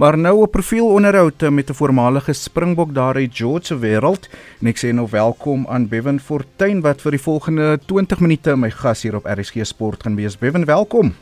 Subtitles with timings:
[0.00, 4.28] Maar nou 'n profielonderhoud met 'n voormalige Springbok daar uit George se wêreld
[4.60, 8.70] en ek sê nou welkom aan Bevan Fortuin wat vir die volgende 20 minute my
[8.70, 10.38] gas hier op RSG Sport gaan wees.
[10.38, 11.14] Bevan, welkom.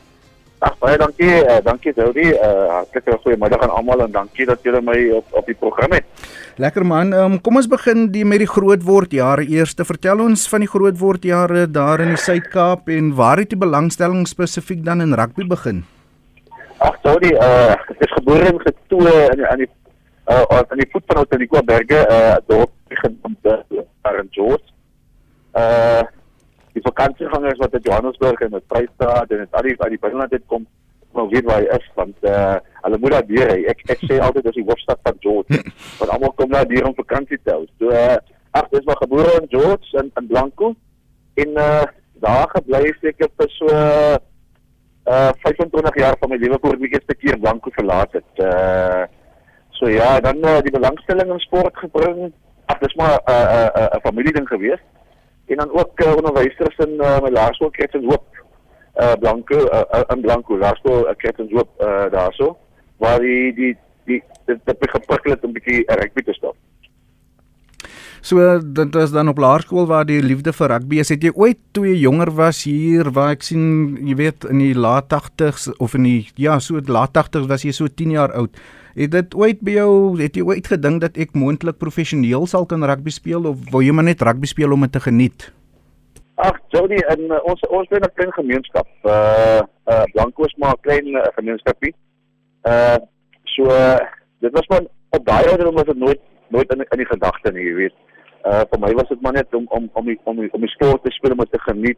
[0.59, 2.31] Ag baie dankie, uh, dankie Jody.
[2.31, 6.05] Uh hartlike goeiemiddag aan almal en dankie dat julle my op op die program het.
[6.55, 7.13] Lekker man.
[7.13, 9.73] Um, kom ons begin die met die groot word jare eers.
[9.75, 13.59] Vertel ons van die groot word jare daar in die Suid-Kaap en waar het die
[13.59, 15.83] belangstelling spesifiek dan in rugby begin?
[16.79, 19.67] Ag Jody, uh ek is gebore en getoe in aan die
[20.31, 24.63] uh aan die voet van Ottoliqua Berge, uh dorp begin daar in George.
[25.51, 26.03] Uh
[26.71, 30.45] die vakansiegangers wat in Johannesburg en in Vrystaat en al die uit die binneland het
[30.47, 30.67] kom
[31.17, 34.05] nou weet waar hy is want eh uh, hulle moet daar deur hy ek ek
[34.07, 35.61] sê altyd dis die hoofstad van George
[35.99, 37.65] want almal kom daar deur om vakansie te hou.
[37.81, 38.15] So uh,
[38.55, 40.75] ag dis maar gebore in George in in Blanco.
[41.43, 41.85] En eh uh,
[42.23, 44.15] daar gebly seker vir so uh
[45.09, 48.31] 25 jaar van my lewe voor ek die eerste keer Blanco verlaat het.
[48.35, 49.03] Uh,
[49.69, 52.31] so ja dan uh, die belangstelling in sport gebring.
[52.65, 54.85] Ag dis maar 'n uh, 'n uh, 'n uh, familie ding geweest.
[55.47, 58.25] En dan ook uh, onderwysers in uh, my laerskool Kertens Hoop
[58.99, 62.57] uh Blanco uh, in Blanco laerskool uh, Kertens Hoop uh, daarso
[62.97, 66.55] waar die die die dit het geprikkel het om 'n bietjie rugby te stap.
[68.21, 71.11] So dit was dan op laerskool waar die liefde vir rugby is.
[71.13, 74.73] Het jy ooit toe jy jonger was hier waar ek sien jy weet in die
[74.75, 78.59] laat 80s of in die ja, so laat 80s was jy so 10 jaar oud.
[78.99, 82.83] Het dit ooit by jou het jy ooit gedink dat ek moontlik professioneel sal kan
[82.83, 85.51] rugby speel of wou jy maar net rugby speel om dit te geniet?
[86.39, 88.87] Ag, Jody, in uh, ons ons bly 'n klein gemeenskap.
[89.03, 89.59] Uh
[89.91, 91.93] uh Blanco is maar 'n klein uh, gemeenskapie.
[92.63, 92.99] Uh
[93.43, 93.99] so uh,
[94.39, 97.65] dit was maar op daai ouderdom was dit nooit nooit in in die gedagte nie,
[97.65, 97.95] jy weet.
[98.45, 100.71] Uh vir my was dit maar net om om om die, om die, om die
[100.71, 101.97] sport te speel om te geniet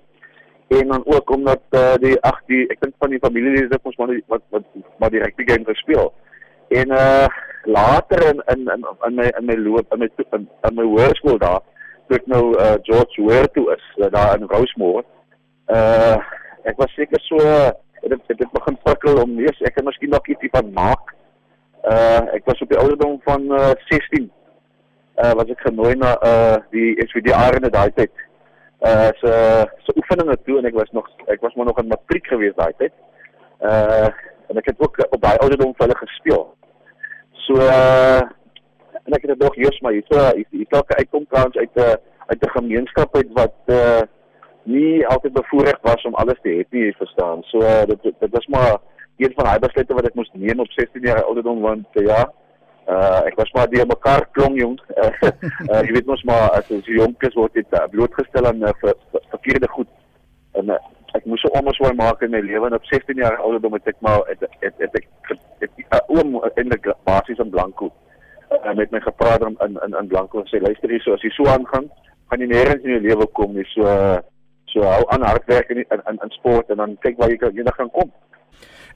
[0.80, 3.98] en dan ook omdat uh, die ag die ek dink van die familielede het ons
[4.00, 4.64] maar die, wat wat
[4.98, 6.14] maar die rugby game gespeel.
[6.70, 7.28] En uh
[7.64, 11.38] later in in in in my in my loop in my in, in my hoërskool
[11.38, 11.62] daar
[12.08, 15.06] toe ek nou uh George Ware toe is uh, daar in Rosemore.
[15.68, 16.18] Uh
[16.64, 17.38] ek was seker so
[18.02, 21.14] dit het, het begin prikkel om nee, ek kan miskien nog ietsie van maak.
[21.84, 24.32] Uh ek was op die ouderdom van uh 16.
[25.22, 28.14] Uh was ek genooi na uh die SVDR in daai tyd.
[28.82, 29.30] Uh so
[29.86, 32.74] so oefeninge toe en ek was nog ek was maar nog in matriek gewees daai
[32.78, 32.94] tyd.
[33.62, 34.10] Uh
[34.52, 36.44] en ek het ook op daai ouderdom vir hulle gespeel.
[37.46, 38.22] So uh,
[39.06, 41.98] en ek het dit nog eers maar hier so hier dalk uitkom kans uit 'n
[42.32, 44.02] uit 'n gemeenskap uit wat uh,
[44.64, 47.44] nie altyd bevoorreg was om alles te hê nie, jy verstaan.
[47.44, 48.78] So uh, dit dit was maar
[49.18, 52.22] een van daai besluite wat ek moes neem op 16 jaar ouderdom want uh, ja,
[52.88, 54.78] uh, ek was maar die mekaar klong jong.
[54.98, 55.12] uh,
[55.86, 58.96] jy weet mos maar as jy jonk is word jy uh, blootgestel aan uh, ver,
[59.12, 59.90] ver, verkeerde goed.
[60.60, 60.80] En uh,
[61.18, 64.00] ek moes 'n omswaai maak in my lewe en op 16 jaar ouderdom het ek
[64.00, 65.08] maar het het, het ek
[65.60, 67.92] het uh, oom eintlik basies in Blanco
[68.52, 71.32] uh, met my gepraat in in in Blanco en sê luister hier so as jy
[71.36, 71.90] so aangaan
[72.32, 73.84] gaan jy nêrens in jou lewe kom nie so
[74.72, 77.76] so hou aan hard werk in in sport en dan kyk waar jy kan eendag
[77.76, 78.12] gaan kom.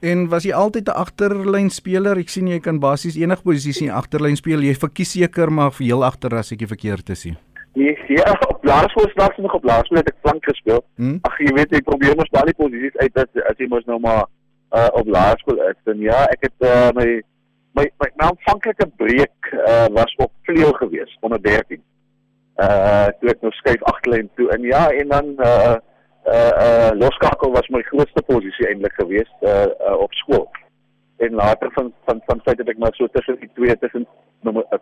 [0.00, 2.18] En was jy altyd 'n agterlyn speler?
[2.18, 4.60] Ek sien jy kan basies enige posisie in agterlyn speel.
[4.60, 7.26] Jy verkies seker maar vir heel agter as ek verkeerd is.
[7.74, 10.84] Nee, ja, op laerskool snaaks nog op laerskool het ek flank gespeel.
[10.96, 11.18] Hmm?
[11.22, 14.24] Ag jy weet jy probeer mos baie posisies uit as as jy mos nou maar
[14.72, 15.80] uh, op laerskool is.
[15.84, 17.20] En ja, ek het uh, my
[17.76, 21.82] my my aanvanklike breek uh, was op vleuel gewees onder 13.
[22.56, 25.76] Uh toe ek nou skuif agterlyn toe en ja en dan uh
[26.26, 30.48] uh uh loskakel was my grootste posisie eintlik gewees uh, uh op skool.
[31.16, 34.06] En later van van van feit het ek maar so tussen die twee tussen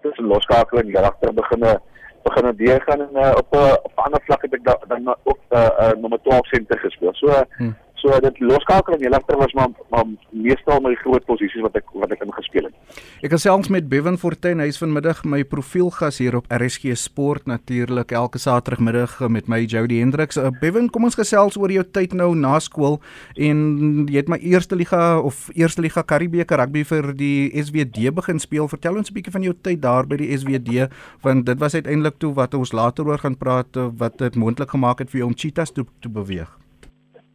[0.00, 1.80] tussen loskakel en agter beginne
[2.24, 5.16] begin deur gaan en uh, op 'n uh, op 'n ander vlak het ek dan
[5.22, 7.14] ook 'n uh, uh, nommer 12 senter gespeel.
[7.14, 7.76] So hmm.
[8.04, 11.92] So dit loskakel en die ligter was maar maar meestal my groot posisies wat ek
[12.02, 13.00] wat ek in gespeel het.
[13.24, 18.12] Ek het selfs met Bevan Fortuin huis vanmiddag my profielgas hier op RSG Sport natuurlik
[18.12, 20.36] elke Saterdagmiddag met my Jody Hendriks.
[20.36, 23.00] Uh, Bevan, kom ons gesels oor jou tyd nou na skool
[23.40, 28.42] en jy het my eerste liga of eerste liga Karibeker rugby vir die SWD begin
[28.42, 28.68] speel.
[28.68, 30.90] Vertel ons 'n bietjie van jou tyd daar by die SWD
[31.22, 34.70] want dit was uiteindelik toe wat ons later oor gaan praat uh, wat dit moontlik
[34.70, 36.50] gemaak het vir jou om Cheetahs toe te beweeg.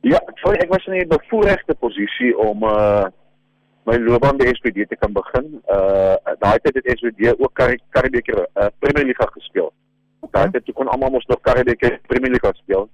[0.02, 3.06] Ja, sorry, ek was in 'n bevoordeelde posisie om uh
[3.86, 5.62] my loopbaan by SPD te kan begin.
[5.68, 7.54] Uh daai tyd het SPD ook
[7.90, 9.74] Karibeker uh, Premier League gespeel.
[10.20, 10.32] Okay.
[10.32, 12.90] Daai tyd kon almal mos nog Karibeker Premier League speel.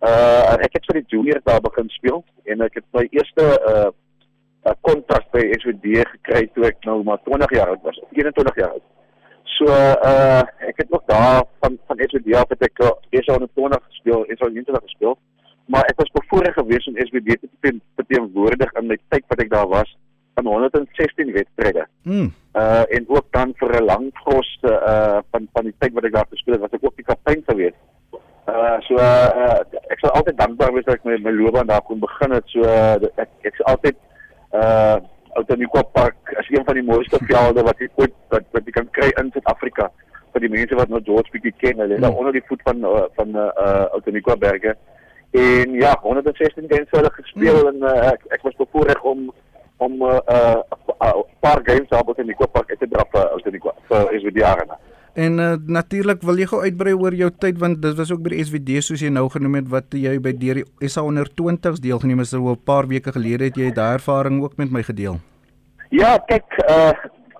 [0.00, 3.90] Uh ek het vir die juniors daar begin speel en ek het my eerste uh
[4.70, 8.70] 'n kontrak by SPD gekry toe ek nou maar 20 jaar oud was, 21 jaar
[8.70, 8.86] oud.
[9.44, 12.78] So uh ek het nog daar van van SPD af het ek
[13.10, 15.18] eers al 20 gespeel, al 20 gespeel
[15.66, 19.68] maar ek was bevoorreg geweest om SBD te verteenwoordig in my tyd wat ek daar
[19.68, 19.96] was
[20.34, 21.86] van 116 wedstryde.
[22.02, 22.32] Mm.
[22.52, 26.12] Uh en ook dan vir 'n lang pros uh van van die tyd wat ek
[26.12, 27.80] daar gespeel het, was ek ook die kaptein geweest.
[28.48, 31.98] Uh so uh, ek sal altyd dankbaar wees dat ek my my loopbaan daar kon
[31.98, 32.46] begin het.
[32.46, 33.96] So uh, ek ek is altyd
[34.52, 34.96] uh
[35.32, 38.90] Outeniqua Park as een van die mooiste velde wat jy ooit wat wat jy kan
[38.90, 39.90] kry in Suid-Afrika
[40.32, 41.78] vir die mense wat nou George bietjie ken.
[41.78, 44.76] Hulle is daar onder die voet van uh, van uh Outeniqua berge.
[45.32, 49.30] En ja, 116 games hulle gespeel en uh, ek ek was bevoorreg om
[49.76, 50.60] om 'n uh, uh,
[51.00, 54.76] uh, paar games daar op in die Kopak te draf vir Outeniqua vir SVD Arena.
[55.14, 58.34] En uh, natuurlik wil jy gou uitbrei oor jou tyd want dit was ook by
[58.34, 61.80] die SVD soos jy nou genoem het wat jy by deur die SA onder 20s
[61.80, 65.16] deelgeneem het so 'n paar weke gelede het jy daai ervaring ook met my gedeel.
[65.88, 66.92] Ja, kyk, uh,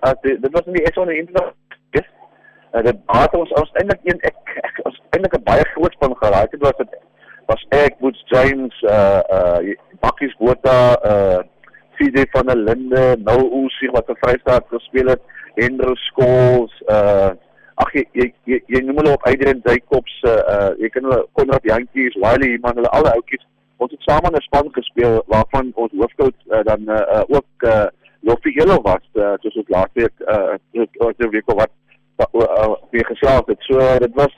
[0.05, 1.53] uh dit was in die SA onder 20s.
[1.91, 2.09] Yes.
[2.73, 6.15] Uh, dit het ons ons eintlik een ek, ek ons eintlik 'n baie groot span
[6.15, 6.51] gehad.
[6.51, 6.89] Dit was dit
[7.47, 9.59] was ek Woods James uh uh
[10.01, 11.41] Bakkies Botha uh
[11.97, 15.21] CJ van der Linde, nou Osie wat vir Vrystaat gespeel het,
[15.59, 17.31] Hendro Skols, uh
[17.81, 21.23] ag jy jy, jy jy noem hulle op Adrian Jacobs, uh, uh jy kan hulle
[21.37, 23.45] Konrad Jantjies, Wiley, man hulle al oudjies.
[23.81, 27.67] Ons het saam in 'n span gespeel waarvan ons hoofcoach uh, dan uh, uh ook
[27.69, 27.85] uh
[28.23, 30.55] Loffie Elo was, uh soos ons laas week uh
[31.01, 31.71] oor die week wat
[32.91, 33.61] weer geslaag het.
[33.67, 34.33] So uh, dit was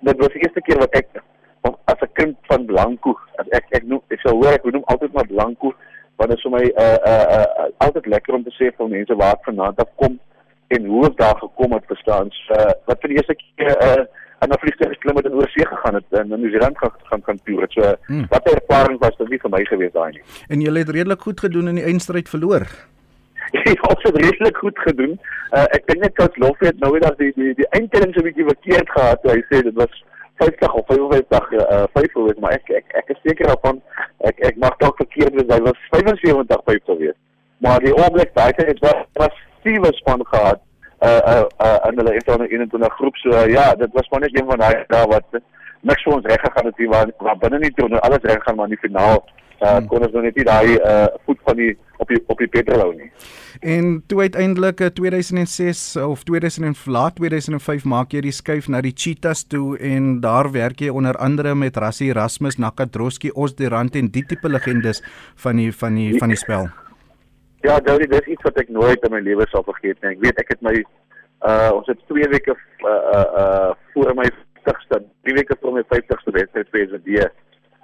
[0.00, 1.22] dit was die eerste keer wat ek
[1.62, 5.12] as 'n kind van Blanco, as ek ek noem ek sou hoor ek noem altyd
[5.12, 5.74] maar Blanco
[6.16, 9.14] want dit is vir my uh uh, uh altyd lekker om te sê van mense
[9.16, 10.18] waar ek vanaand af kom
[10.68, 14.04] en hoe ek daar gekom het verstaan so, uh, wat vir die eerste keer uh
[14.40, 16.92] en 'n vliegtuig geklim het en oor see gegaan het en in New Zealand gaan
[17.08, 17.66] gaan kan toer.
[17.68, 18.26] So hmm.
[18.28, 20.22] wat 'n ervaring was dit nie vir my gewees daai nie.
[20.48, 22.64] En jy het redelik goed gedoen in die eindstryd verloor.
[23.64, 25.20] Jy het dit redelik goed gedoen.
[25.52, 28.20] Uh ek dink net Coach Loffie het nou weer dat die die die eindtelling so
[28.20, 29.20] 'n bietjie verkeerd gehad.
[29.22, 30.04] Hy sê dit was
[30.40, 33.82] 50 of 55 uh 5 gewees, maar ek ek ek is seker daarvan
[34.30, 35.52] ek ek mag dalk verkeerd wees.
[35.52, 37.18] Hy was 75 5 gewees.
[37.60, 40.60] Maar die oomblik daai het was was stewig span gehad
[41.00, 44.20] uh uh, uh in hulle het dan 21 groep so uh, ja, dit was maar
[44.20, 45.40] net een van daai dae wat
[45.80, 48.56] niks vir ons reg gegaan het hier waar waar binne nie toe alles reg gaan
[48.56, 49.24] maar in die finaal
[49.60, 49.86] uh hmm.
[49.86, 51.70] kon ons nog net nie daai uh voet van die
[52.00, 53.10] op die op die petrolou nie.
[53.60, 59.44] En toe uiteindelik 2006 of 2000 laat 2005 maak jy die skuif na die Cheetahs
[59.44, 64.48] toe en daar werk jy onder andere met Rassie Erasmus, Nakadroski, Osderant en die tipe
[64.48, 65.02] legendes
[65.36, 66.70] van die van die van die spel.
[67.60, 70.14] Ja, Jody, dis iets wat ek nooit in my lewe sal vergeet nie.
[70.14, 70.78] Ek weet ek het my
[71.44, 74.24] uh ons het 2 weke uh uh, uh voor my
[74.64, 77.28] 50ste, 3 weke voor my 50ste wedstryd vir SVD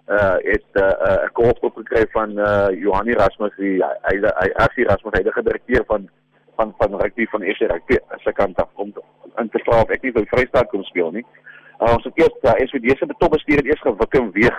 [0.06, 4.76] uh het uh, uh 'n koop gekry van uh Johan Erasmus, die hy hy as
[4.76, 6.08] Erasmus, hy die direkteur van
[6.56, 8.92] van van rugby van SA rugby se kant af om
[9.36, 9.90] in te slaap.
[9.90, 11.24] Ek nie vir Vrystaat kom speel nie.
[11.80, 14.58] Uh, ons het eers uh, SVD se betopbestuur het eers gewik en weeg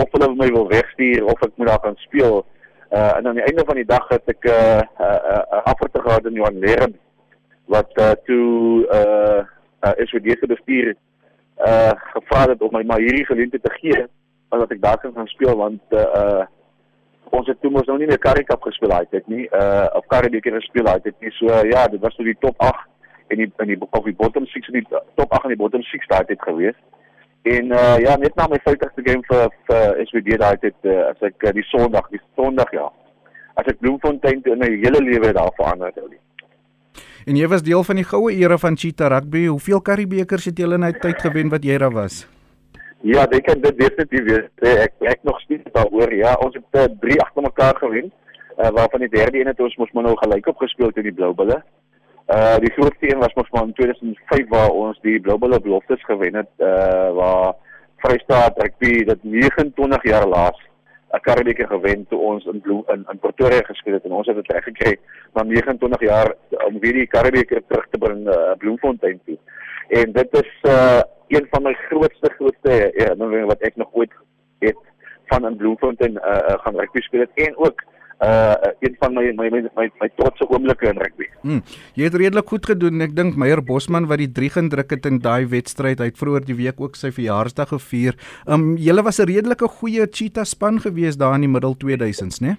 [0.00, 2.44] of hulle my wil wegstuur of ek moet daar gaan speel.
[2.90, 5.62] Uh en aan die einde van die dag het ek 'n uh, uh, uh, uh,
[5.70, 6.98] afgerond gehad in Johan Leren
[7.66, 9.42] wat uh, toe uh,
[9.84, 10.94] uh SVD se bestuur
[11.58, 14.06] uh gevra het om my maar hierdie geleentheid te gee
[14.48, 16.44] omdat ek daar kan gaan speel want uh, uh
[17.34, 20.06] ons het toe mos nou nie meer Currie Cup gespeel daai tyd nie uh of
[20.12, 23.32] Currie beker gespeel daai tyd nie so uh, ja dit was toe die top 8
[23.34, 25.82] en die in die of die bottom 6 in die top 8 en die bottom
[25.82, 26.78] 6 daai tyd gewees
[27.44, 31.26] En uh ja, net na my 50ste game vir vir SWD daai het uh, as
[31.28, 32.86] ek uh, die Sondag, die Sondag ja.
[33.60, 36.16] As ek Bloemfontein toe in my hele lewe daar verander het.
[37.28, 39.44] En jy was deel van die goue era van Cheetah Rugby.
[39.52, 42.24] Hoeveel Karibekers het jy in daai tyd gewen wat jy daar was?
[43.04, 44.62] Ja, ek kan dit definitief weet.
[44.64, 46.12] Ek ek nog steeds daaroor.
[46.16, 48.12] Ja, ons het uh, drie agter mekaar gewen.
[48.56, 51.12] Uh, waarvan die derde een het ons mos maar nou gelyk op gespeel teen die
[51.12, 51.58] Blou Bulle.
[52.32, 56.34] Uh die grootste een was mos maar in 2005 waar ons die Global Beloftes gewen
[56.40, 57.52] het uh waar
[58.00, 60.60] Vrystaat Rugby dit 29 jaar laas
[61.12, 64.36] 'n Karibieke gewen toe ons in Bloem, in, in Pretoria gespeel het en ons het
[64.36, 64.96] dit reg gekry
[65.34, 66.32] na 29 jaar
[66.66, 69.38] om weer die Karibieke terug te bring uh Bloemfontein toe.
[69.88, 71.02] En dit is uh
[71.34, 74.12] een van my grootste grootste herinneringe ja, wat ek nog ooit
[74.64, 74.78] het
[75.32, 77.84] van in Bloemfontein uh, uh gaan rugby speel het en ook
[78.24, 81.26] uh een van my my my my, my trotse oomblikke in rugby.
[81.40, 81.62] Hmm.
[81.94, 83.02] Jy het redelik goed gedoen.
[83.04, 86.46] Ek dink Meyer Bosman wat die 3 gedruk het in daai wedstryd, hy het vroeër
[86.46, 88.18] die week ook sy verjaarsdag gevier.
[88.46, 92.56] Um julle was 'n redelike goeie cheetah span gewees daar in die middel 2000s, né?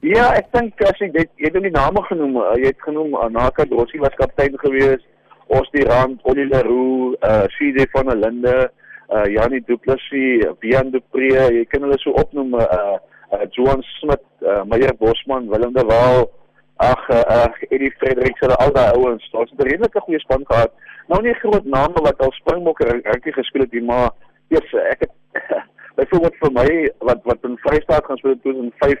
[0.00, 3.62] Ja, ek dink as jy dit jy het die name genoem, jy het genoem Anaka
[3.62, 5.02] uh, Dossie was kaptein gewees,
[5.46, 8.70] Ostie Rand, Ollie Leroux, uh CJ van der Linde,
[9.08, 12.98] uh Janie Du Plessis, Bian Du Pre, jy kan hulle so opnoem uh
[13.32, 16.30] uh, Johan Smit, uh, Meyer Bosman, Willem de Waal,
[16.76, 19.28] ag uh, uh, Eddie Fredericks, hulle al daai ouens.
[19.32, 20.72] Het 'n redelike goeie span gehad.
[21.08, 24.10] Nou nie groot name wat al Springbokke rugby gespeel het nie, maar
[24.48, 25.12] eers ek het
[25.98, 26.68] byvoorbeeld vir my
[27.08, 28.98] wat wat in Vrystaat gaan speel in 2005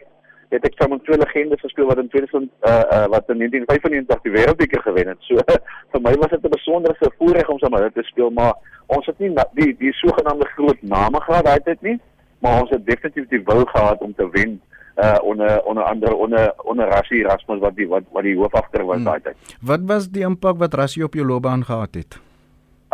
[0.48, 4.22] het ek saam met twee legendes gespeel wat in 2000 uh, uh wat in 1995
[4.22, 5.20] die wêreldbeker gewen het.
[5.28, 5.42] So
[5.92, 8.54] vir my was dit 'n besondere voorreg om saam met hulle te speel, maar
[8.86, 12.00] ons het nie die die sogenaamde groot name gehad daai tyd nie,
[12.38, 14.60] maar ons het definitief die wil gehad om te wen
[14.96, 18.96] uh onder onder andere onder onder Rassie Erasmus wat die wat wat die hoofagter was
[18.96, 19.04] hmm.
[19.04, 19.56] daai tyd.
[19.60, 22.20] Wat was die impak wat Rassie op jou loopbaan gehad het?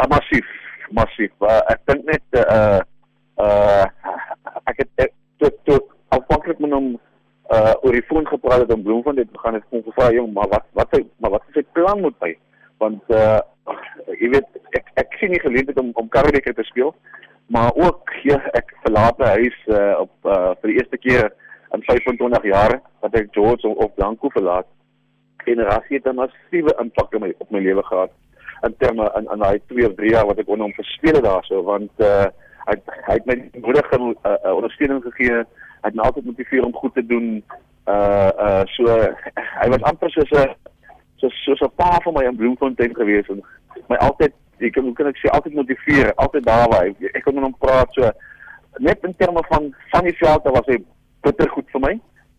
[0.01, 0.47] Uh, massief,
[0.91, 1.31] massief.
[1.41, 2.81] Uh, ek dink net uh
[3.39, 3.87] uh
[4.65, 6.99] ek het tot tot afhanklik met hom
[7.53, 10.49] uh oor die foon gepraat het om Bloemfontein dit gaan het kom gevra jong maar
[10.49, 12.33] wat wat hy maar wat is sy plan met my?
[12.83, 13.41] Want uh
[14.21, 16.95] jy weet ek ek sien nie geleentheid om om karrebeker te speel
[17.53, 21.33] maar ook ja ek verlaat my huis uh op uh vir die eerste keer
[21.77, 24.69] in 25 jaar wat ek George of, of Blanco verlaat.
[25.45, 28.13] Generasie het 'n massiewe impak op my op my lewe gehad
[28.67, 31.25] in terme in in daai 2 of 3 jaar wat ek onder hom gespeel het
[31.25, 32.27] daarso want uh
[32.67, 35.43] hy hy het my moedige uh, uh, ondersteuning gegee
[35.83, 37.45] het my altyd motiveer om goed te doen.
[37.87, 38.87] Uh uh so
[39.63, 40.55] hy was amper soos 'n
[41.21, 43.43] soos soos 'n pa vir my in Bloemfontein gewees en
[43.89, 47.35] my altyd ek kan kan ek sê altyd motiveer, altyd daar waar hy ek kon
[47.35, 48.11] met hom praat so
[48.79, 50.79] net in terme van van die veld was hy
[51.23, 51.95] bitter goed vir my.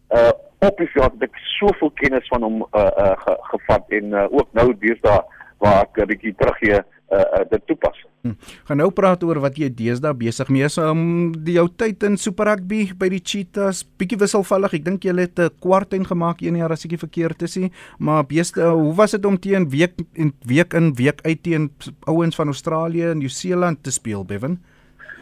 [0.10, 0.32] Uh
[0.64, 4.28] op die veld het ek soveel kennis van hom uh uh ge, gevat en uh,
[4.32, 5.20] ook nou deesdae
[5.64, 7.98] waar ek 'n bietjie teruggee uh, uh dit toepas.
[8.24, 8.36] Hm.
[8.68, 12.18] Gaan nou praat oor wat jy deesdae besig mee is um, die jou tyd in
[12.18, 14.78] Super Rugby by die Cheetahs bietjie wisselvallig.
[14.80, 18.24] Ek dink jy het 'n kwartyn gemaak een jaar as ek verkeerd is nie, maar
[18.24, 21.72] beeste, hoe was dit om teen week en week in week uit teen
[22.08, 24.60] ouens van Australië en Nieu-Seeland te speel, Bevan?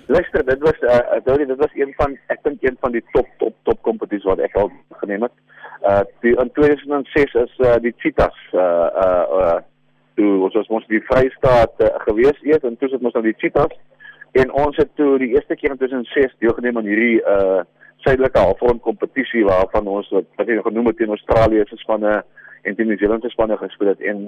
[0.07, 3.27] Luister, dit was uh dit, dit was een van ek dink een van die top
[3.39, 4.71] top top kompetisies wat ek al
[5.01, 5.33] geneem het.
[5.81, 9.59] Uh die, in 2006 is uh die Cheetahs uh uh, uh
[10.21, 13.37] toe ons was ons die Vrystaat uh, gewees eers en toe het ons nou die
[13.41, 13.77] Cheetahs.
[14.41, 17.61] En ons het toe die eerste keer in 2006 deelgeneem aan hierdie uh
[18.01, 22.15] suidelike halfrond kompetisie waarvan ons wat jy genoem het teen Australië se spanne
[22.65, 24.01] en teen New Zealand se spanne gespeel het.
[24.01, 24.23] En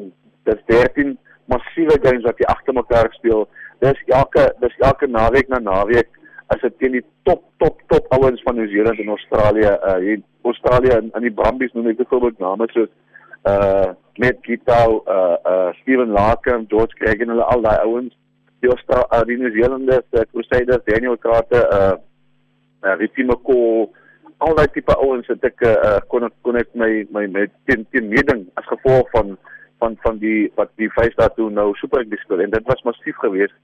[0.45, 1.15] dis 13
[1.49, 3.47] massiewe games wat jy agter mekaar speel.
[3.81, 6.11] Dis elke dis elke naweek na naweek
[6.53, 10.21] as dit teen die top top top ouens van New Zealand en Australië uh hier
[10.53, 12.91] Australië in, in die Brumbies noem ek byvoorbeeld name soos
[13.43, 18.13] uh met Gitau, uh uh Steven Larkin, George Craig en hulle al daai ouens.
[18.61, 21.95] Die Australië, uh, Zealanders, uh, Crusaders, Daniel Carter, uh
[22.83, 23.89] uh Ricky McCall,
[24.43, 27.85] al daai tipe ouens het ek uh kon ek kon ek my my met teen
[27.95, 29.35] teen meeding as gevolg van
[29.81, 33.55] van van die wat die Vrystaat toe nou super gespeel en dit was massief geweest.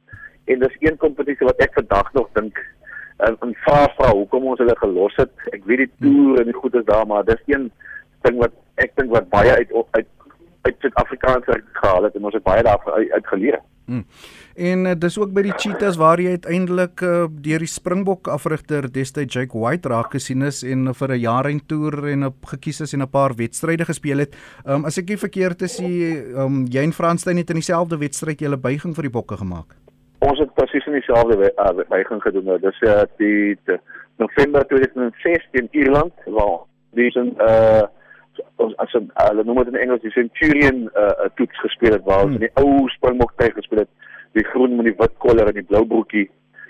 [0.52, 2.60] En dis een kompetisie wat ek vandag nog dink
[3.28, 5.32] en en vra vra hoekom ons hulle gelos het.
[5.56, 7.70] Ek weet die toer en die goed is daar, maar dis een
[8.28, 10.08] ding wat ek dink wat baie uit uit
[10.62, 11.46] uit Suid-Afrikaans
[11.80, 13.60] gehaal het en ons het baie daarvan uit, uit geleer.
[13.90, 14.04] Hmm.
[14.56, 18.86] En uh, dis ook by die Cheetahs waar jy uiteindelik uh, deur die Springbok afrigter
[18.94, 22.82] destyds Jake White raak gesien is en vir 'n jaar en toer en op gekies
[22.86, 24.36] is en 'n paar wedstryde gespeel het.
[24.68, 28.58] Um, as ek nie verkeerd is, um, jy en Franstein het in dieselfde wedstryd julle
[28.58, 29.74] buiging vir die bokke gemaak.
[30.20, 32.46] Ons het presies in dieselfde uh, buiging gedoen.
[32.46, 33.80] Nou, dis uh, die, die
[34.18, 37.88] November 2006 in Ierland waar dis 'n uh
[38.56, 42.36] ons as hulle noem dit in Engels die Centurion uh, toets gespeel het waar ons
[42.36, 42.42] hmm.
[42.42, 43.92] in die ou Springbok tyd gespeel het
[44.38, 46.28] die groen met die wit koller en die blou broekie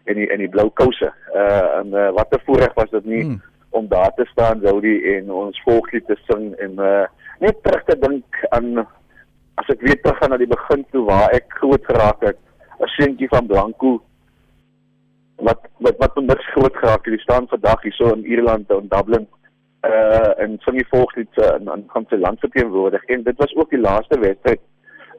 [0.10, 3.24] en die en die blou kouse uh, en uh, wat 'n voorreg was dit nie
[3.24, 3.42] hmm.
[3.70, 7.08] om daar te staan Jody en ons volkslied te sing en uh,
[7.40, 8.86] net terug te dink aan
[9.60, 12.40] as ek weer terug gaan na die begin toe waar ek groot geraak het
[12.80, 14.02] 'n seentjie van Blanco
[15.48, 18.88] wat wat wat niks groot geraak het die staan vandag hier so in Ierland in
[18.88, 19.28] Dublin
[19.88, 23.56] uh en sing die volkslied uh, en dan gaan sy land verteenwoordig en dit was
[23.56, 24.62] ook die laaste wedstryd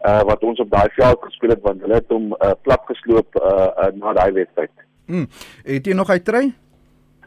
[0.08, 3.40] uh wat ons op daai veld gespeel het want hulle het hom uh, plat gesloop
[3.40, 4.72] uh, uh na daai wedstryd.
[5.06, 5.26] Mm.
[5.64, 6.44] Het jy nog hy trei?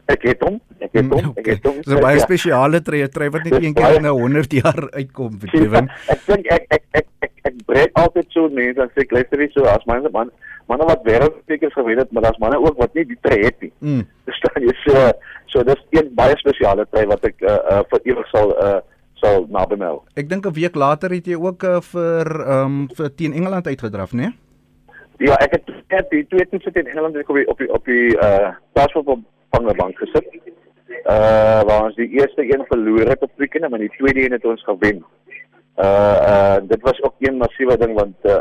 [0.04, 1.76] Ek het hom, ek het hom, mm, ek het hom.
[1.88, 2.24] So baie ja.
[2.26, 5.88] spesiale trei, trei wat net een keer in 'n 100 jaar uitkom, Kevin.
[6.12, 7.06] ek dink ek ek ek
[7.44, 10.32] ek ek breek altyd so mense dan sê ek luister nie so as myne man
[10.68, 13.72] manne wat wêreldbeekers gewen het, maar daar's manne ook wat nie die trei het nie.
[13.84, 14.06] Mm.
[14.24, 15.12] Verstaan jy so
[15.54, 18.80] So dis een baie spesiale tyd wat ek uh, uh vir ewig sal uh
[19.22, 20.00] sal nabemel.
[20.18, 23.70] Ek dink 'n week later het jy ook uh, vir ehm um, vir teen Engeland
[23.70, 24.34] uitgedraf, né?
[24.34, 25.28] Nee?
[25.28, 28.18] Ja, ek het net die twee toetse teen Engeland op die op die op die
[28.18, 29.22] uh paspoort op
[29.54, 30.26] van die bank gesit.
[31.06, 34.44] Uh waar ons die eerste een verloor het op weekende, maar die tweede een het
[34.44, 35.04] ons gewen.
[35.76, 38.40] Uh uh dit was ook een massiewe ding want uh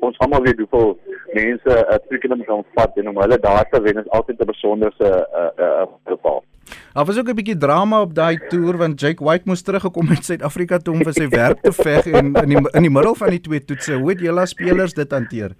[0.00, 0.98] ons almal weet hoeveel
[1.34, 4.46] mense 'n uh, toekenning kan vat en om hulle daar te wen is altyd 'n
[4.46, 6.44] besonderse uh, uh, geval.
[6.92, 10.24] Daar was ook 'n bietjie drama op daai toer want Jake White moes teruggekom uit
[10.24, 13.30] Suid-Afrika toe om vir sy werk te veg en in die in die middel van
[13.30, 15.50] die twee toetse, hoe het julle spelers dit hanteer?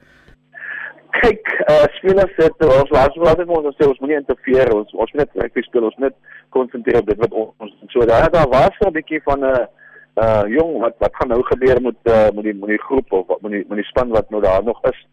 [1.10, 5.12] Kyk, uh spelers het ons laat ons laat ons sê ons moenie interfereer ons ons
[5.12, 6.14] moet net rugby speel ons net
[6.48, 9.66] konsentreer op dit wat ons so daar daar was 'n bietjie van 'n uh,
[10.14, 13.40] uh jong wat wat gaan nou gebeur met uh, met die met die groep of
[13.40, 15.06] met die met die span wat nou daar nog is?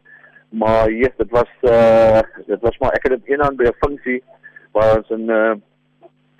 [0.49, 3.79] Maar yes dit was uh dit was maar ek het dit een aan by 'n
[3.79, 4.23] funksie
[4.71, 5.53] waar ons in uh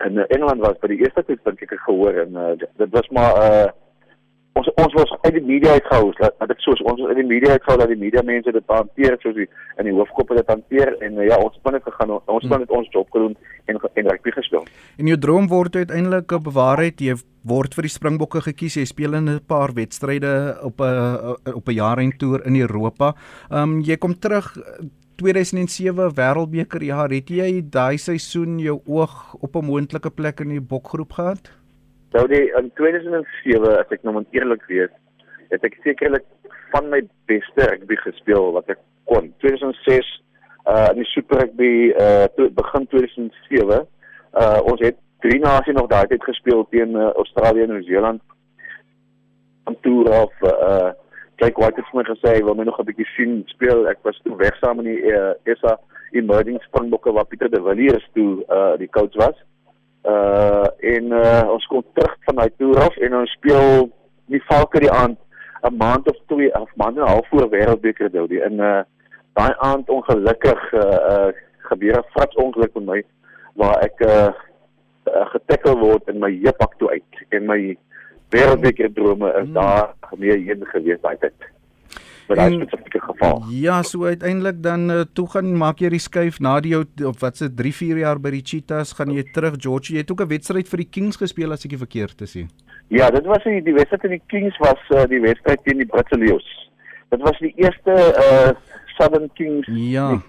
[0.06, 3.36] in Engeland was by die eerste toets dink ek gehoor en uh, dit was maar
[3.38, 3.70] uh
[4.60, 7.55] ons ons was uit die media uitgehou dat dat dit soos ons uit die media
[7.55, 9.48] uitgehou dat die media mense dit hanteer soos die
[9.79, 12.74] in die hoofkoppe dit hanteer en uh, ja ons het net gegaan ons het net
[12.79, 13.36] ons job gedoen
[13.72, 14.65] en en rugby gespeel.
[15.00, 17.15] En jou droom word uiteindelik op bewaarheid jy
[17.48, 21.77] word vir die Springbokke gekies jy speel in 'n paar wedstryde op 'n op 'n
[21.77, 23.15] jaarheen toer in Europa.
[23.50, 24.58] Ehm um, jy kom terug
[25.15, 30.62] 2007 Wêreldbeker jaar het jy daai seisoen jou oog op 'n moontlike plek in die
[30.62, 31.61] bokgroep gehad?
[32.12, 34.91] Nou die in 2007 as ek nou moet eerlik wees,
[35.51, 36.25] het ek sekerlik
[36.74, 37.00] van my
[37.32, 39.30] beste rugby gespeel wat ek kon.
[39.44, 40.10] 2006
[40.72, 43.80] uh in die Super Rugby uh to, begin 2007
[44.44, 48.22] uh ons het drie nasie nog daai tyd gespeel teen uh, Australië en Nieu-Seeland.
[49.70, 50.91] Om toe of uh
[51.41, 53.88] kyk wat het my gesê, wil my nog 'n bietjie sien speel.
[53.89, 55.80] Ek was toe weg saam in die uh, SA
[56.12, 59.39] Emerging Springbokke waar Pieter de Villiers toe uh die coach was
[60.05, 63.89] uh en uh ons kom terug van daai toer af en ons speel
[64.25, 65.17] die Falke die aand
[65.62, 68.81] 'n maand of twee of maand en 'n half voor wêreldbeker dou die in uh
[69.34, 70.81] daai aand ongelukkig uh,
[71.12, 71.31] uh
[71.70, 73.03] gebeur 'n frats ongeluk met my
[73.53, 74.34] waar ek uh,
[75.05, 77.25] uh getackle word in my heupak toe uit.
[77.29, 77.77] En my
[78.29, 79.53] wêreldbeker drome is mm.
[79.53, 81.51] daar mee heen gewees daai tyd
[82.31, 83.43] vir daai spesifieke geval.
[83.53, 87.21] Ja, so uiteindelik dan uh, toe gaan maak jy die skuif na die jou of
[87.23, 89.93] wat se 3, 4 jaar by die Cheetahs gaan jy terug George.
[89.93, 92.47] Jy het ook 'n wedstryd vir die Kings gespeel as ek nie verkeerd is nie.
[92.89, 95.88] Ja, dit was die, die wedstryd in die Kings was uh, die wedstryd teen die
[95.88, 96.47] Britse Lions.
[97.09, 97.93] Dit was die eerste
[98.25, 98.51] uh
[98.97, 99.67] Southern Kings.
[99.71, 100.21] Ja.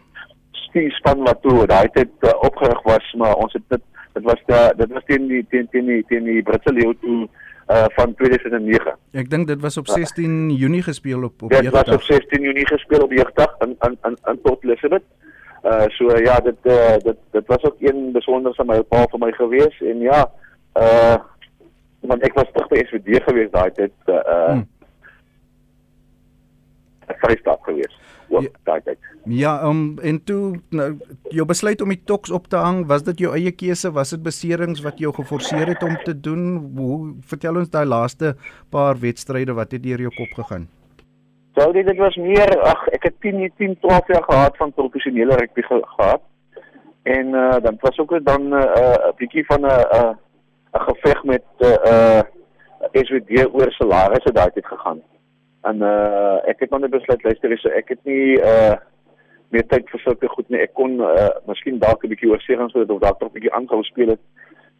[0.73, 3.83] Die span wat toe daai tyd uh, opgerig was, maar ons het dit
[4.13, 7.29] dit was da dit was teen die teen teen die teen die Britse Lions toe
[7.69, 8.97] uh van 2009.
[9.13, 11.85] Ek dink dit was op 16 uh, Junie gespeel op op Jeugdag.
[11.85, 15.03] Dit was op 16 Junie gespeel op Jeugdag in in in in Port Elizabeth.
[15.65, 19.33] Uh so uh, ja, dit uh, dit dit was ook een besonderse mylpaal vir my
[19.33, 20.31] gewees en ja,
[20.75, 21.17] uh
[22.01, 24.67] want ek was terug by SVD gewees daai tyd uh hmm.
[27.23, 27.95] Vrystaat gewees.
[28.33, 28.99] Ja, daai tyd.
[29.25, 30.89] Ja, um, en toe nou
[31.31, 33.93] jou besluit om die toks op te hang, was dit jou eie keuse?
[33.93, 36.57] Was dit beserings wat jou geforseer het om te doen?
[36.77, 38.35] Hoe vertel ons daai laaste
[38.71, 40.67] paar wedstryde wat het deur jou kop gegaan?
[41.59, 45.37] Sou dit dit was meer ag ek het 10 10 12 jaar gehad van professionele
[45.37, 46.23] rugby ge gehad.
[47.03, 50.17] En uh dan was ook dan 'n uh, 'n bietjie van 'n 'n
[50.73, 52.21] 'n geveg met 'n uh,
[52.95, 55.03] uh, SWD oor salarisse daai tyd gegaan.
[55.63, 58.75] En uh ek het nou net besluit luister so ek het nie uh
[59.55, 60.63] meer tyd vir sulke goed nie.
[60.65, 63.55] Ek kon uh miskien dalk 'n bietjie oorsee gaan sodat of dalk nog 'n bietjie
[63.55, 64.23] aanhou speel het.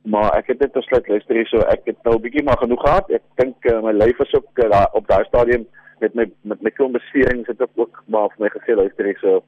[0.03, 3.11] Maar ek het net besluit luister so ek het nou 'n bietjie maar genoeg gehad.
[3.11, 5.67] Ek dink uh, my lyf is ook uh, daar op daai stadium
[6.01, 9.43] met my met my klomp beserings het ek ook maar vir my gesê luister so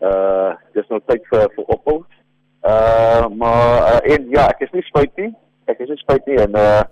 [0.00, 2.04] uh dis nou tyd vir vir ophou.
[2.62, 5.34] Uh maar uh, en ja, ek is nie spyt nie.
[5.66, 6.82] Ek is nie spyt nie en uh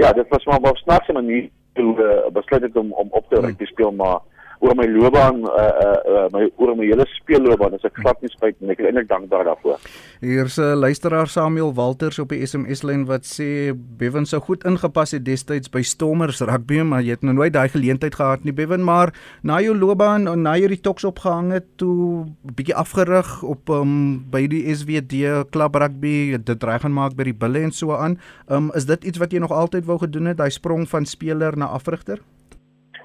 [0.00, 3.40] ja, dit was maar op snaakse manier toe uh, besluit het om om op te
[3.40, 4.18] rugby speel maar
[4.62, 8.30] oor my loopbaan uh, uh, uh, my oor my hele speelloopbaan is ek glad nie
[8.30, 9.80] spyt en ek is eintlik dankbaar daarvoor.
[10.22, 15.14] Hier's 'n luisteraar Samuel Walters op die SMS lyn wat sê Bevan sou goed ingepas
[15.16, 18.84] het destyds by Stormers rugby maar jy het nou nooit daai geleentheid gehad nie Bevan
[18.84, 23.68] maar na jou loopbaan en na jy die toks opgehang het toe bietjie afgerig op
[23.68, 27.94] um, by die SWD klub rugby dit reg gaan maak by die bulle en so
[27.94, 28.18] aan.
[28.50, 31.56] Um, is dit iets wat jy nog altyd wou gedoen het daai sprong van speler
[31.58, 32.22] na afrigter?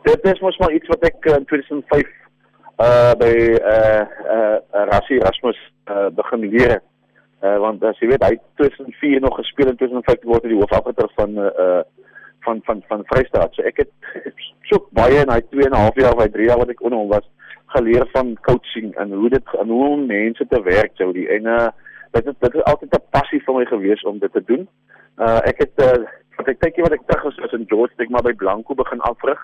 [0.08, 2.08] Dit is mos maar iets wat ek in 2005
[2.86, 3.34] uh by
[3.74, 4.04] uh
[4.38, 4.58] uh
[4.92, 5.60] Rassie Rasmus
[5.92, 6.78] uh begin leer.
[7.44, 11.10] Uh want as jy weet hy 2004 nog gespeel en 2005 word hy die hoofafgeter
[11.18, 11.82] van uh
[12.46, 13.58] van van van Vrystaat.
[13.58, 13.92] So ek het
[14.70, 16.86] so baie in hy 2 en 'n half jaar of hy 3 jaar wat ek
[16.86, 17.28] onder hom was
[17.76, 21.52] geleer van coaching en hoe dit en hoe om mense te werk sou die en
[21.58, 21.68] uh
[22.16, 24.68] dit is dit is altyd 'n passie vir my gewees om dit te doen.
[25.18, 26.06] Uh ek het uh
[26.38, 29.42] wat ek dink wat ek terug was in George, ek maar by Blanco begin afrig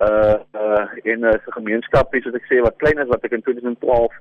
[0.00, 3.42] uh uh in 'n uh, gemeenskap soos ek sê wat klein is wat ek in
[3.42, 4.12] 2012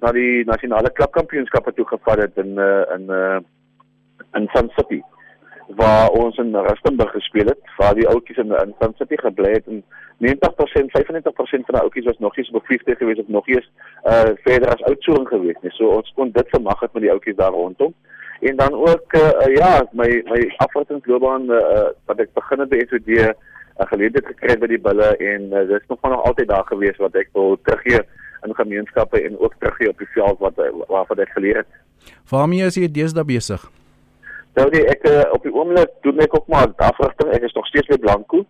[0.00, 3.38] na die nasionale klubkampioenskappe toe gevat het in uh in uh
[4.34, 5.02] in Sun City
[5.76, 9.66] waar ons in Rustenburg gespeel het waar die ouetjies in in Sun City gebly het.
[9.66, 9.84] En
[10.18, 13.70] 90% 95% van die ouetjies was nog nie so bevriende gewees of nog eens
[14.04, 15.70] uh verder as oudsoring gewees nie.
[15.70, 17.94] So ons kon dit vermag het met die ouetjies daar rondom.
[18.40, 23.34] En dan ook uh, ja my my afwatingsloopbaan uh, wat ek begin het by SOD
[23.80, 26.96] 'n geleentheid gekry by die bulle en uh, dis nog van nog altyd daar gewees
[26.96, 28.00] wat ek wil teruggee
[28.44, 30.56] in gemeenskappe en ook teruggee op die veld wat
[30.88, 31.72] waarvan ek geleer het.
[32.30, 33.70] Waarmee is jy deesdae besig?
[34.54, 37.32] Nou nee, ek uh, op die oomblik doen ek ook maar afrigting.
[37.32, 38.44] Ek is nog steeds by Blanco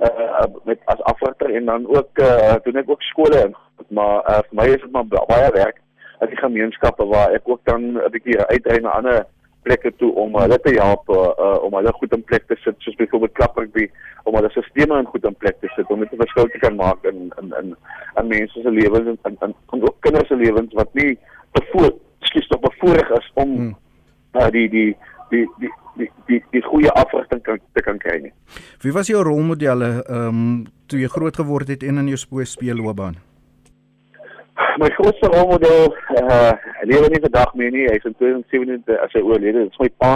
[0.00, 3.54] uh met as afrigter en dan ook uh doen ek ook skole in.
[3.88, 5.80] Maar uh, vir my is dit maar baie werk
[6.20, 9.24] as die gemeenskappe waar ek ook dan 'n bietjie uitry na ander
[9.66, 12.98] plekke toe om hulle te help uh, om hulle goed in plek te sit soos
[13.00, 13.88] byvoorbeeld klapperby
[14.24, 16.76] om hulle stelsels in goed in plek te sit om dit 'n verskil te kan
[16.82, 17.74] maak in in in
[18.20, 21.18] in mense se lewens en in in ook kinders se lewens wat nie
[21.58, 23.76] bevoor skiet op bevoorreg is om hmm.
[24.38, 24.96] uh, die die
[25.30, 28.32] die die die die die goeie afrigting kan te kan kry nie.
[28.82, 33.16] Wie was jou rolmodelle ehm um, toe jy groot geword het en in jou speelloopbaan?
[34.82, 37.84] My grootste rolmodel eh uh, lewe nie vandag meer nie.
[37.88, 39.64] Hy is in 2017 as hy oorlede.
[39.66, 40.14] Dit is my pa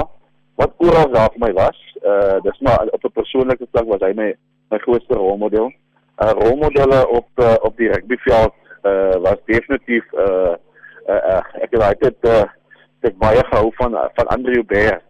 [0.61, 1.79] wat oral daar vir my was.
[2.01, 4.31] Eh uh, dis maar op 'n persoonlike vlak was hy my
[4.71, 5.73] my grootste rolmodel.
[6.17, 10.55] Eh uh, rolmodelle op uh, op die rugbyveld eh uh, was definitief eh uh,
[11.09, 12.49] uh, uh, ek het altyd eh uh,
[13.01, 15.01] ek baie gehou van van Andrew Bear.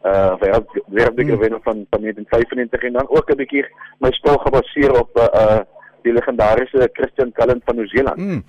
[0.00, 1.40] Uh eh, wêreld wêreldbeker hmm.
[1.40, 3.66] wenner van van 1995 en dan ook 'n bietjie
[3.98, 5.60] my spel gebaseer op 'n uh, uh
[6.06, 8.18] die legendariese Christian Cullen van Nieu-Seeland.
[8.18, 8.42] Mm.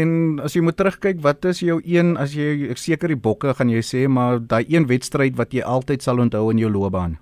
[0.00, 0.10] En
[0.44, 3.72] as jy moet terugkyk, wat is jou een as jy ek seker die bokke gaan
[3.72, 7.18] jy sê, maar daai een wedstryd wat jy altyd sal onthou in jou loopbaan?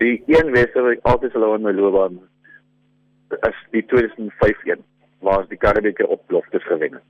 [0.00, 2.20] Die een wedstryd wat ek altyd sal onthou in my loopbaan
[3.46, 4.84] is die 2005 een
[5.22, 7.08] waar die Karibeker oploftes gewen het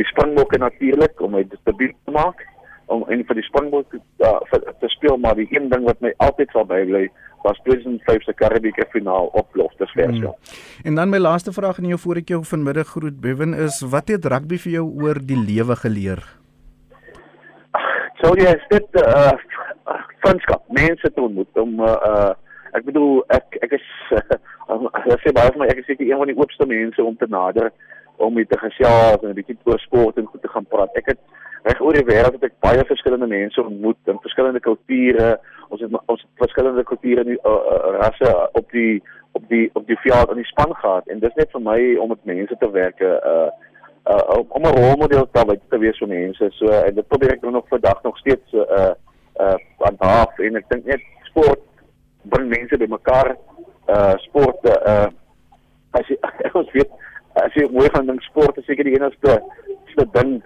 [0.00, 2.44] die Springbokke natuurlik om my debuut te maak
[2.92, 4.40] om een van die Springbokke uh,
[4.80, 7.08] te speel maar die een ding wat my altyd sal bybly
[7.42, 10.38] was 2005 se Karibieke finaal op Loftusversel.
[10.38, 10.84] Hmm.
[10.84, 14.12] En dan my laaste vraag aan jou voor ek jou vanmiddag groet Bevan is wat
[14.14, 16.22] het rugby vir jou oor die lewe geleer?
[18.22, 19.32] Sou jy dit uh
[20.22, 22.32] vriendskap, mense te ontmoet om uh, uh
[22.78, 23.88] ek bedoel ek ek is
[24.70, 27.16] uh, ek sê baie van my ek is seker een van die oopste mense om
[27.18, 27.72] te nader
[28.22, 30.94] om met te gesels en 'n bietjie oor sport en goed te gaan praat.
[30.94, 31.18] Ek het
[31.62, 35.34] reg oor die wêreld het ek baie verskillende mense ontmoet in verskillende kulture.
[35.68, 39.98] Ons het ons verskillende kulture en uh, uh, rasse op die op die op die
[40.04, 43.00] veld in die span gehad en dis net vir my om met mense te werk
[43.00, 43.48] uh
[44.10, 46.50] uh om 'n rolmodel te, te wees vir mense.
[46.58, 48.92] So en dit probeer ek nog vandag nog steeds uh
[49.40, 51.62] uh aan half en ek dink net sport
[52.22, 53.36] bring mense bymekaar.
[53.88, 55.08] Uh sport uh
[55.92, 56.18] as jy
[56.60, 56.90] ons weet
[57.40, 59.40] as jy mooi van ding sport is seker die enigste
[60.12, 60.42] ding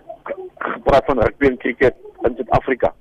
[0.59, 2.93] gepraat van rugby en cricket in Suid-Afrika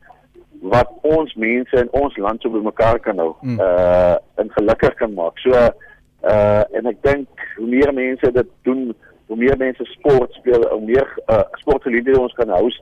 [0.66, 3.60] wat ons mense in ons land so bymekaar kan hou mm.
[3.60, 5.38] uh en gelukkig kan maak.
[5.44, 8.88] So uh en ek dink hoe meer mense dit doen,
[9.28, 12.82] hoe meer mense sport speel, hoe meer uh sportgeleenthede ons kan host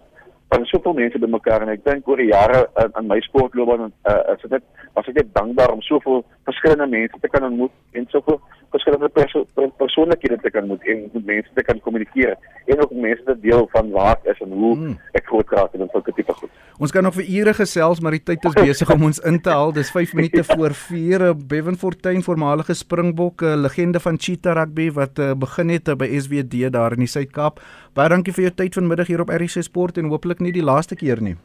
[0.53, 4.17] van soveel mense bymekaar en ek dink oor die jare in, in my sportloopbaan uh
[4.33, 8.39] is dit was ek net dankbaar om soveel verskillende mense te kan ontmoet en soveel
[8.73, 9.45] verskillende perso
[9.77, 12.35] persoonlikhede te kan ontmoet en met mense te kan kommunikeer
[12.65, 14.97] en ook mense te deel van waar ek is en hoe hmm.
[15.19, 16.51] ek groot het en sulke tipe goed.
[16.81, 19.53] Ons kan nog vir ure gesels maar die tyd is besig om ons in te
[19.53, 19.73] haal.
[19.75, 20.47] Dis 5 minute ja.
[20.57, 21.27] voor 4.
[21.53, 26.97] Bevan Fortuin, voormalige Springbok, 'n legende van Cheetah Rugby wat begin het by SWD daar
[26.97, 27.61] in die Suid-Kaap.
[27.93, 30.95] Baie dankie vir jou tyd vanmiddag hier op RC Sport en hooplik nie die laaste
[30.97, 31.35] keer nie.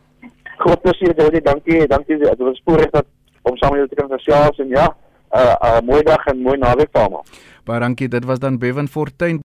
[0.63, 1.43] Groot plesier, Jody.
[1.45, 1.83] Dankie.
[1.91, 2.17] Dankie.
[2.23, 3.05] Dit was spoedig dat
[3.45, 6.41] om saam met jou te kan gesels en ja, 'n uh, uh, mooi dag en
[6.41, 7.25] mooi naweek vir almal.
[7.69, 8.09] Baie dankie.
[8.09, 9.37] Dit was dan Bevan Fortuin